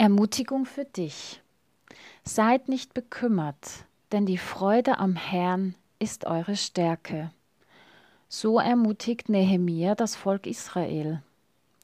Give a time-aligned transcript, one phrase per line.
[0.00, 1.42] Ermutigung für dich.
[2.24, 7.32] Seid nicht bekümmert, denn die Freude am Herrn ist eure Stärke.
[8.26, 11.22] So ermutigt Nehemia das Volk Israel.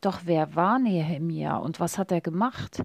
[0.00, 2.84] Doch wer war Nehemia und was hat er gemacht?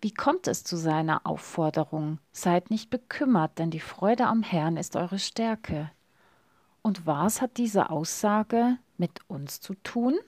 [0.00, 2.20] Wie kommt es zu seiner Aufforderung?
[2.30, 5.90] Seid nicht bekümmert, denn die Freude am Herrn ist eure Stärke.
[6.82, 10.20] Und was hat diese Aussage mit uns zu tun?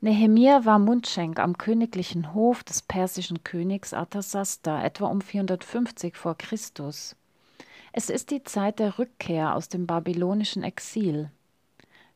[0.00, 7.16] Nehemia war Mundschenk am königlichen Hof des persischen Königs Arthasasta, etwa um 450 vor Christus.
[7.92, 11.30] Es ist die Zeit der Rückkehr aus dem babylonischen Exil.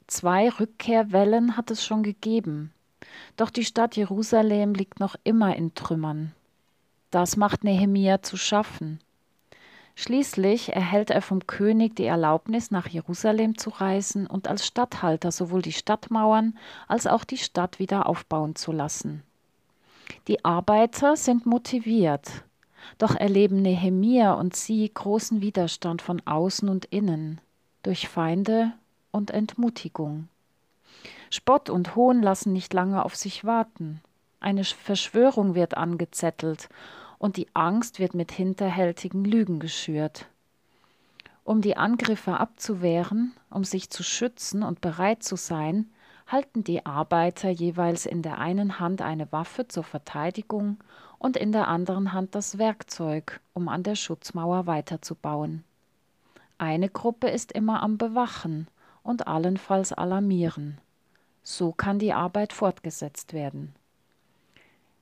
[0.07, 2.73] Zwei Rückkehrwellen hat es schon gegeben.
[3.37, 6.33] Doch die Stadt Jerusalem liegt noch immer in Trümmern.
[7.11, 9.01] Das macht Nehemia zu schaffen.
[9.95, 15.63] Schließlich erhält er vom König die Erlaubnis, nach Jerusalem zu reisen und als Statthalter sowohl
[15.63, 16.57] die Stadtmauern
[16.89, 19.23] als auch die Stadt wieder aufbauen zu lassen.
[20.29, 22.45] Die Arbeiter sind motiviert,
[22.99, 27.41] doch erleben Nehemia und sie großen Widerstand von außen und innen,
[27.83, 28.73] durch Feinde
[29.11, 30.29] und Entmutigung.
[31.31, 34.01] Spott und Hohn lassen nicht lange auf sich warten.
[34.41, 36.69] Eine Verschwörung wird angezettelt
[37.23, 40.27] und die Angst wird mit hinterhältigen Lügen geschürt.
[41.45, 45.89] Um die Angriffe abzuwehren, um sich zu schützen und bereit zu sein,
[46.27, 50.79] halten die Arbeiter jeweils in der einen Hand eine Waffe zur Verteidigung
[51.21, 55.63] und in der anderen Hand das Werkzeug, um an der Schutzmauer weiterzubauen.
[56.59, 58.67] Eine Gruppe ist immer am Bewachen
[59.05, 60.79] und allenfalls alarmieren.
[61.45, 63.77] So kann die Arbeit fortgesetzt werden.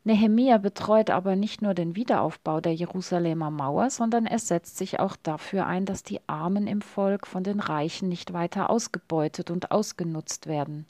[0.02, 5.14] Nehemia betreut aber nicht nur den Wiederaufbau der Jerusalemer Mauer, sondern er setzt sich auch
[5.16, 10.46] dafür ein, dass die Armen im Volk von den Reichen nicht weiter ausgebeutet und ausgenutzt
[10.46, 10.86] werden.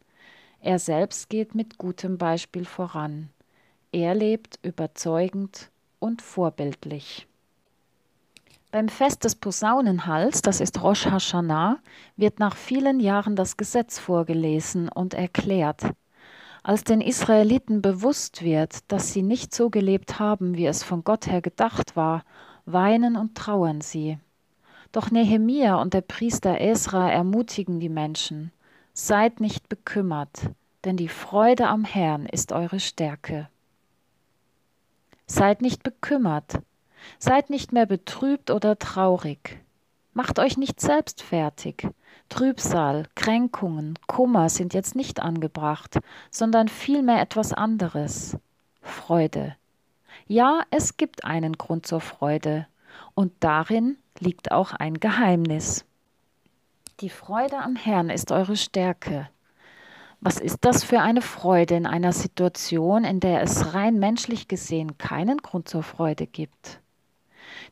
[0.61, 3.30] Er selbst geht mit gutem Beispiel voran.
[3.90, 7.27] Er lebt überzeugend und vorbildlich.
[8.70, 11.79] Beim Fest des Posaunenhals, das ist Rosh Hashanah,
[12.17, 15.83] wird nach vielen Jahren das Gesetz vorgelesen und erklärt.
[16.63, 21.27] Als den Israeliten bewusst wird, dass sie nicht so gelebt haben, wie es von Gott
[21.27, 22.23] her gedacht war,
[22.67, 24.19] weinen und trauern sie.
[24.93, 28.53] Doch Nehemia und der Priester Esra ermutigen die Menschen:
[28.93, 30.51] Seid nicht bekümmert,
[30.85, 33.48] denn die Freude am Herrn ist eure Stärke.
[35.27, 36.61] Seid nicht bekümmert,
[37.19, 39.63] seid nicht mehr betrübt oder traurig.
[40.23, 41.89] Macht euch nicht selbst fertig,
[42.29, 45.98] Trübsal, Kränkungen, Kummer sind jetzt nicht angebracht,
[46.31, 48.36] sondern vielmehr etwas anderes.
[48.83, 49.57] Freude.
[50.27, 52.67] Ja, es gibt einen Grund zur Freude,
[53.14, 55.86] und darin liegt auch ein Geheimnis.
[57.01, 59.30] Die Freude am Herrn ist eure Stärke.
[60.20, 64.98] Was ist das für eine Freude in einer Situation, in der es rein menschlich gesehen
[64.98, 66.83] keinen Grund zur Freude gibt?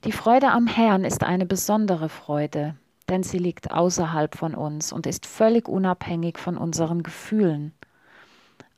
[0.04, 2.74] Die Freude am Herrn ist eine besondere Freude
[3.08, 7.72] denn sie liegt außerhalb von uns und ist völlig unabhängig von unseren Gefühlen.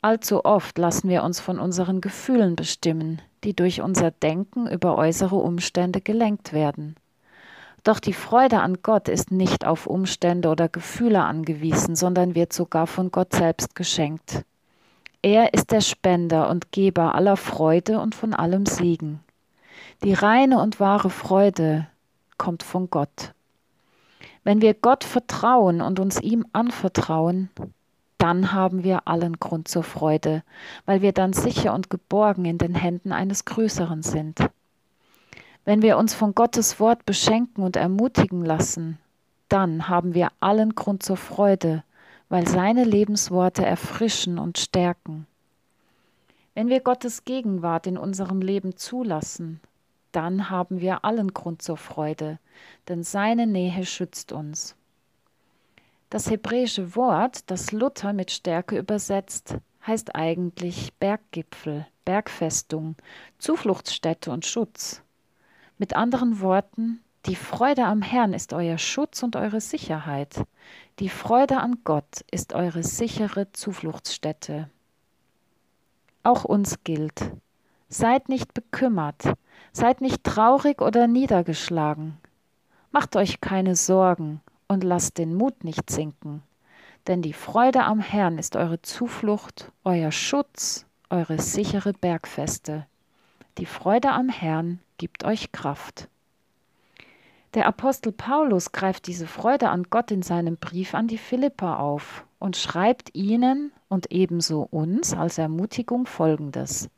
[0.02, 5.36] Allzu oft lassen wir uns von unseren Gefühlen bestimmen, die durch unser Denken über äußere
[5.36, 6.96] Umstände gelenkt werden.
[7.84, 12.86] Doch die Freude an Gott ist nicht auf Umstände oder Gefühle angewiesen, sondern wird sogar
[12.86, 14.44] von Gott selbst geschenkt.
[15.22, 19.20] Er ist der Spender und Geber aller Freude und von allem Segen.
[20.02, 21.86] Die reine und wahre Freude
[22.38, 23.34] kommt von Gott.
[24.44, 27.50] Wenn wir Gott vertrauen und uns ihm anvertrauen,
[28.16, 30.42] dann haben wir allen Grund zur Freude,
[30.86, 34.38] weil wir dann sicher und geborgen in den Händen eines Größeren sind.
[35.66, 38.98] Wenn wir uns von Gottes Wort beschenken und ermutigen lassen,
[39.50, 41.84] dann haben wir allen Grund zur Freude,
[42.30, 45.26] weil seine Lebensworte erfrischen und stärken.
[46.54, 49.60] Wenn wir Gottes Gegenwart in unserem Leben zulassen,
[50.12, 52.38] dann haben wir allen Grund zur Freude,
[52.88, 54.76] denn seine Nähe schützt uns.
[56.10, 62.96] Das hebräische Wort, das Luther mit Stärke übersetzt, heißt eigentlich Berggipfel, Bergfestung,
[63.38, 65.02] Zufluchtsstätte und Schutz.
[65.78, 70.44] Mit anderen Worten, die Freude am Herrn ist euer Schutz und eure Sicherheit.
[70.98, 74.68] Die Freude an Gott ist eure sichere Zufluchtsstätte.
[76.22, 77.30] Auch uns gilt,
[77.90, 79.34] seid nicht bekümmert,
[79.72, 82.16] Seid nicht traurig oder niedergeschlagen.
[82.90, 86.42] Macht euch keine Sorgen und lasst den Mut nicht sinken.
[87.06, 92.84] Denn die Freude am Herrn ist eure Zuflucht, euer Schutz, eure sichere Bergfeste.
[93.58, 96.08] Die Freude am Herrn gibt euch Kraft.
[97.54, 102.24] Der Apostel Paulus greift diese Freude an Gott in seinem Brief an die Philipper auf
[102.38, 106.90] und schreibt ihnen und ebenso uns als Ermutigung folgendes.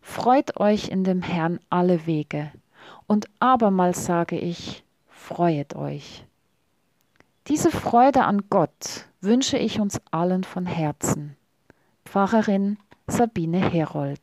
[0.00, 2.52] Freut euch in dem Herrn alle Wege.
[3.06, 6.24] Und abermals sage ich, freuet euch.
[7.46, 11.36] Diese Freude an Gott wünsche ich uns allen von Herzen.
[12.04, 14.20] Pfarrerin Sabine Herold.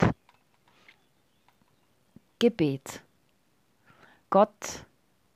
[2.39, 3.01] Gebet.
[4.29, 4.85] Gott,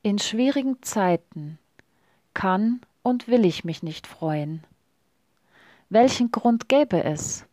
[0.03, 1.57] in schwierigen Zeiten
[2.33, 4.63] kann und will ich mich nicht freuen.
[5.89, 7.45] Welchen Grund gäbe es?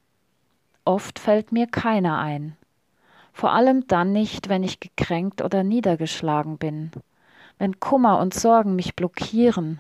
[0.84, 2.56] Oft fällt mir keiner ein.
[3.36, 6.90] Vor allem dann nicht, wenn ich gekränkt oder niedergeschlagen bin,
[7.58, 9.78] wenn Kummer und Sorgen mich blockieren,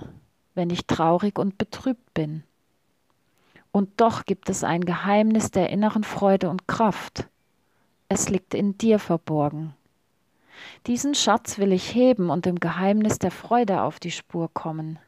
[0.54, 2.42] wenn ich traurig und betrübt bin.
[3.72, 7.28] Und doch gibt es ein Geheimnis der inneren Freude und Kraft.
[8.10, 9.72] Es liegt in dir verborgen.
[10.86, 14.98] Diesen Schatz will ich heben und dem Geheimnis der Freude auf die Spur kommen.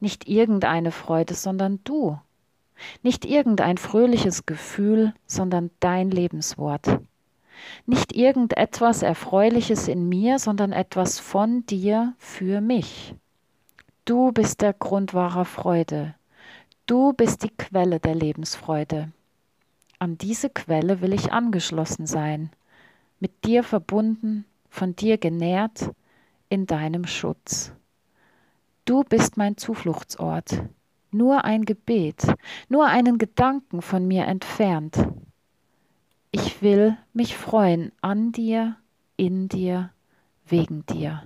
[0.00, 2.20] Nicht irgendeine Freude, sondern du.
[3.02, 7.00] Nicht irgendein fröhliches Gefühl, sondern dein Lebenswort.
[7.86, 13.14] Nicht irgendetwas Erfreuliches in mir, sondern etwas von dir für mich.
[14.04, 16.14] Du bist der Grund wahrer Freude.
[16.86, 19.10] Du bist die Quelle der Lebensfreude.
[19.98, 22.50] An diese Quelle will ich angeschlossen sein,
[23.20, 25.90] mit dir verbunden, von dir genährt,
[26.50, 27.72] in deinem Schutz.
[28.84, 30.62] Du bist mein Zufluchtsort,
[31.10, 32.26] nur ein Gebet,
[32.68, 34.98] nur einen Gedanken von mir entfernt.
[36.36, 38.74] Ich will mich freuen an dir,
[39.16, 39.90] in dir,
[40.44, 41.22] wegen dir.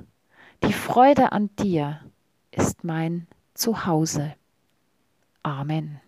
[0.63, 2.01] Die Freude an dir
[2.51, 4.35] ist mein Zuhause.
[5.43, 6.03] Amen.